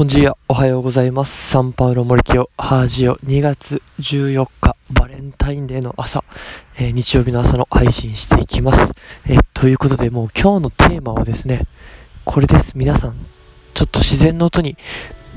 [0.00, 1.50] ボンジーア、おはようございます。
[1.50, 6.24] サンパウロ森清、ハージオ、2月14日、バレンタインデーの朝、
[6.78, 8.94] えー日曜日の朝の配信していきます。
[9.26, 11.66] えーということで、もう今日のテーマはですね、
[12.24, 12.78] これです。
[12.78, 13.26] 皆さん、
[13.74, 14.78] ちょっと自然の音に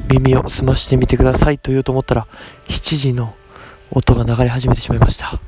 [0.09, 2.27] 耳を澄ましてみてくださいと言うと思ったら、
[2.69, 3.35] 7時の
[3.91, 5.41] 音が流れ始めてしまいました。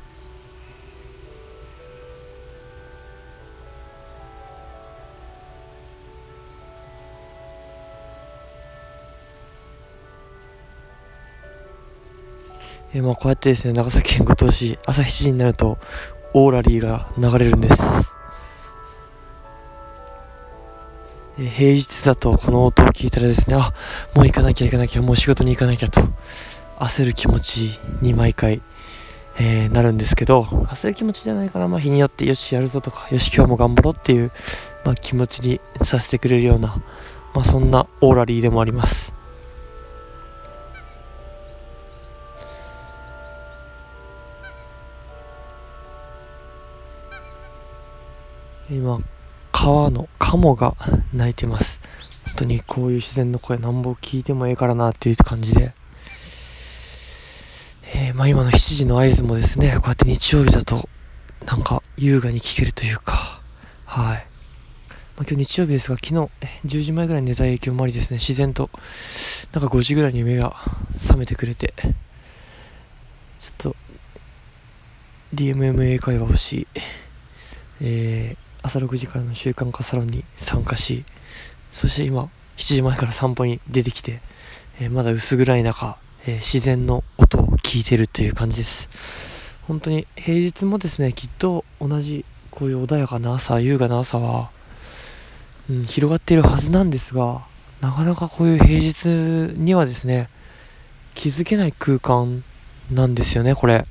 [12.96, 15.76] えまあこうやってですね、長崎県五島市、朝7時になると、
[16.32, 18.10] オーラリーが流れるんです。
[21.38, 23.74] え平日だとこの音を聞いたらですね、あ、
[24.14, 26.00] もう行かなきゃ行かなきゃ、もう仕事に行かなきゃと、
[26.78, 28.62] 焦る気持ちに毎回、
[29.38, 34.32] えーなるんですけど、焦る気持ちじゃないかな、まあ日によって、よし、やるぞとか、よし、今日も頑張ろうっていう、
[34.86, 36.82] まあ気持ちにさせてくれるような、
[37.34, 39.15] まあそんなオーラリーでもあります。
[48.70, 49.00] 今
[49.52, 50.74] 川のカモが
[51.14, 51.80] 鳴いてます。
[52.26, 55.72] 本当にこういう自然の声なんぼ聞いてもええからなっていう感じで。
[57.94, 60.88] えーまあ今の7時の合図もですねこうやって日曜日だと
[61.46, 63.40] なんか優雅に聞けるというか。
[63.84, 64.26] はい、
[65.16, 66.14] まあ、今日日曜日ですが昨日
[66.66, 68.18] 10時前ぐらいに寝た影響もありですね。
[68.18, 68.68] 自然と
[69.52, 70.56] なんか5時ぐらいに目が
[70.94, 71.72] 覚めてくれて。
[73.38, 73.76] ちょっと
[75.34, 76.66] DMMA 会話をし
[77.80, 81.04] えー朝6時からの習慣化サロンに参加し
[81.72, 82.24] そして今
[82.56, 84.20] 7時前から散歩に出てきて、
[84.80, 89.54] えーまだ薄暗い中、えー自然の音を聞いてるという感じです。
[89.66, 94.50] 本当に平日もですねきっと同じこういう穏やかな朝優雅な朝は、
[95.68, 97.42] うん、広がっているはずなんですが
[97.80, 99.08] なかなかこういう平日
[99.58, 100.30] にはですね
[101.14, 102.44] 気づけない空間
[102.90, 103.84] なんですよねこれ、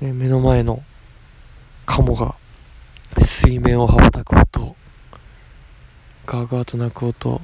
[0.00, 0.82] ね、目の前の
[1.88, 2.34] カモが
[3.18, 4.76] 水面を羽ばたく音。
[6.26, 7.40] ガーガーと鳴く音。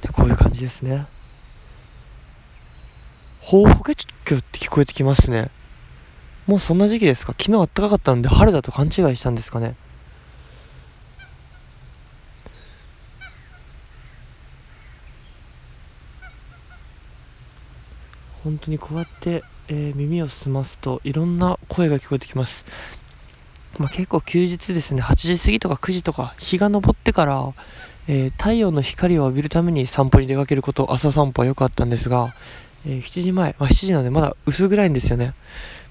[0.00, 1.06] でこういう感じですね。
[3.40, 5.50] ほうほけちょって聞こえてきますね。
[6.46, 7.32] もうそんな時期ですか？
[7.32, 9.74] 昨日暖かかったんで春だと勘違いしたんですかね？
[18.44, 22.64] 本当にこうやって、えー耳を澄ますといろんな声が聞こえてきます、
[23.78, 25.02] まあ、結構休日ですね。
[25.02, 27.52] 8時過ぎとか9時とか日が昇ってから、
[28.08, 32.34] えー太陽の光を浴びるために散歩に出かけること朝散歩はよくあったんですが、
[32.86, 35.34] えー7時前、まあ、7時なのでまだ薄暗いんですよね。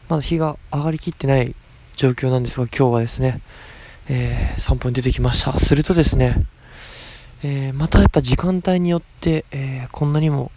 [0.09, 1.55] まだ日が上がりきってない
[1.95, 3.41] 状況なんですが今日はですね、
[4.09, 5.57] え散歩に出てきました。
[5.57, 6.45] するとですね、
[7.43, 10.51] えまたやっぱ時間帯によって、えこんなにも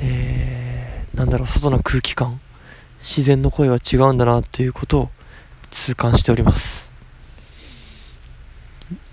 [0.00, 0.77] えー
[1.18, 2.40] なんだろう、外の空気感、
[3.00, 5.10] 自然の声は違うんだなっていうことを
[5.68, 6.92] 痛感しております。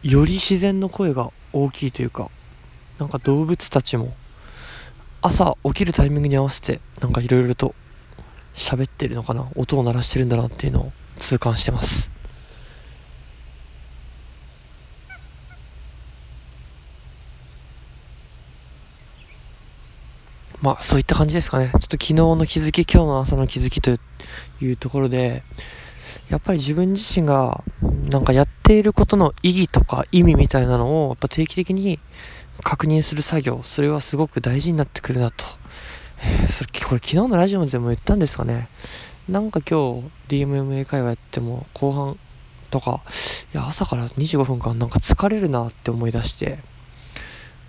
[0.03, 2.29] より自然の声が大きいというか、
[2.99, 4.13] なんか動物たちも
[5.23, 7.73] 朝起きるタイミングに合わせてなんかいろいろと
[8.53, 12.11] 喋ってるのかな、音を鳴らしてるんだなっていうのを痛感してます。
[20.61, 21.69] まあそういった感じですかね。
[21.71, 25.43] ちょっと昨日の気づき、今日の朝の気づきというところで、
[26.29, 27.63] やっぱり自分自身が
[28.09, 31.99] なんかやっていることの意義とか意味みたいなのをやっぱ定期的に
[32.63, 35.45] 確認する作業、それはすごく大事になってくるなと。
[36.23, 38.69] えーそれこれ昨日のラジオでも言ったんですかね。
[39.27, 42.17] なんか今日 DMMA 会話やっても後半
[42.69, 43.01] とか、
[43.53, 46.59] いや朝から25分間なんか疲れるなって思い出して、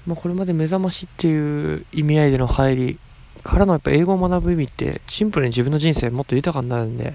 [0.07, 2.99] まあ、これまで目覚ましっていう意味合いでの入り
[3.43, 7.15] からのやっぱ英語を学ぶ意味ってシンプルに自分の人生もっと豊かになるんで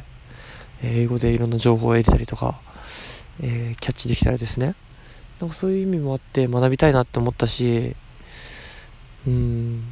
[0.84, 2.60] 英語でいろんな情報を得れたりとか、
[3.42, 4.76] えーキャッチできたらですね。
[5.40, 7.96] なんかそういう意味もあって学びたいなって思ったし
[9.26, 9.84] うん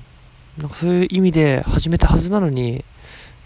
[0.59, 2.85] なんかそういう意味で始めたはずなのに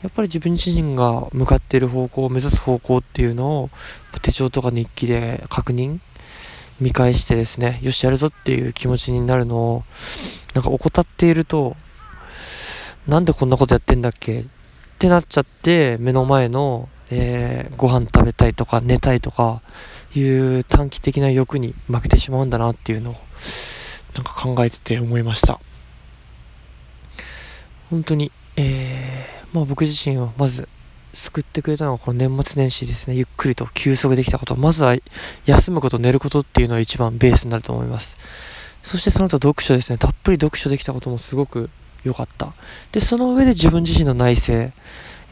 [0.01, 3.69] やっぱり自分自身が向かっている方向を目指す方向っていうのを
[4.21, 5.99] 手帳とか日記で確認
[6.79, 9.83] 見返してですねよしやるぞっていう気持ちになるのを
[10.53, 11.75] なんか怠っていると
[13.07, 14.41] なんでこんなことやってんだっけ？
[14.41, 14.45] っ
[14.99, 19.61] てなっちゃって目の前の、えーご飯食べたいとか寝たいとか
[20.15, 23.15] いう短期的な欲に負けてしまうんだなっていうのを
[24.15, 25.59] なんか考えてて思いました。
[27.89, 30.69] 本当に、えーまあ、僕自身はまず
[31.13, 33.15] 救ってくれたのはこの年末年始ですね。
[33.15, 34.55] ゆっくりと休息できたこと。
[34.55, 34.95] まずは
[35.45, 38.17] 休むこと、寝ることっていうのが一番ベースになると思います。
[38.81, 39.97] そしてその後読書ですね。
[39.97, 41.69] たっぷり読書できたこともすごく
[42.03, 42.53] 良かった。
[42.91, 44.73] で、その上で自分自身の内省、え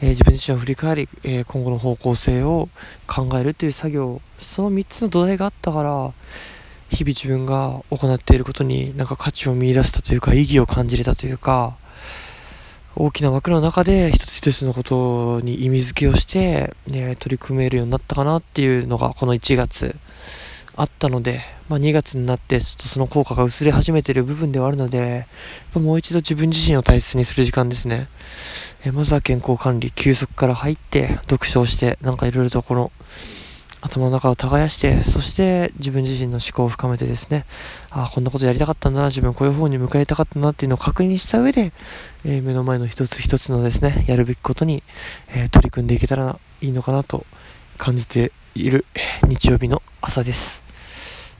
[0.00, 2.68] ー、自分自身を振り返り、えー、今後の方向性を
[3.08, 6.12] 考えるという作業、その3つの土台があったから、
[6.90, 11.76] 日々自分が行っていることになんか価値を見出したというか、意義を感じれたというか、
[12.94, 19.96] 大きな枠の中で一つ一つのことに意味付けをして、ね、取り組めるようになったかなっていうのがこの1月
[20.74, 25.26] あったので、まあ、2月になってちょっとその効果が薄れ始めてる部分ではあるので
[25.74, 28.08] もう一度自分自身を大切にする時間ですね、
[28.84, 32.92] えまずは健康管理休息から入って読書をしてなんかいろいろとこの
[33.82, 37.44] 頭の中を耕して、そして自分自身の思考を深めてですね、
[37.90, 41.72] ああ、こんなことやりたかったんだな、自分こういう方に向かいたかったなっていうのを確認した上で、
[42.24, 44.84] えー、目の前の一つ一つのですね、やるべきことに、
[45.34, 47.26] えー、取り組んでいけたらいいのかなと
[47.76, 48.86] 感じている、
[49.26, 50.62] 日曜日の朝です。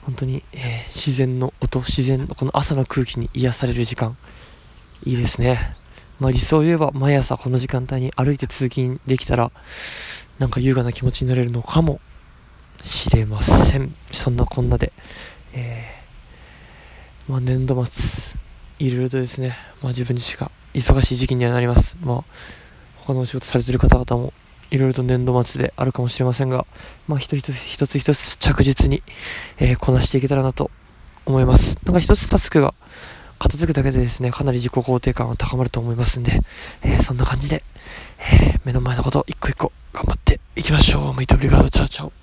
[0.03, 4.17] 本当に、え自然の音、自然のこの朝の空気に癒される時間、
[5.05, 5.77] いいですね。
[6.19, 9.53] まあ理想を言えば毎朝この時間帯に歩いて通勤できたら、
[10.41, 12.01] なんか優雅な気持ちになれるのかも
[12.83, 13.95] しれません。
[14.11, 14.93] そんなこんなで、
[15.55, 18.39] えー、まあ、年度末、
[18.79, 21.97] いろいろとですね、まあ、自分自身が忙しい時期にはなります。
[22.03, 22.25] まあ、
[22.97, 24.33] 他のお仕事されてる方々も、
[24.71, 26.67] いろいろと年度末であるかもしれませんが、
[27.07, 29.03] まあ、一つ一つ一つ着実に、
[29.59, 30.71] えー、こなしていけたらなと
[31.25, 31.79] 思います。
[31.85, 32.75] なんか一つタスクが
[33.39, 36.41] 片付くだけでですね、かなり自己肯定感が高まると思いますんで、
[36.83, 37.63] えー、そんな感じで、
[38.19, 41.15] えー、目の前のこと一個一個頑張っていきましょう。
[41.15, 42.22] メイトブリガード、チャオチャオ。